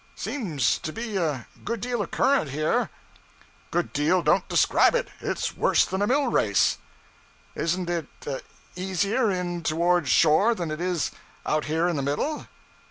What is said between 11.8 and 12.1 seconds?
in the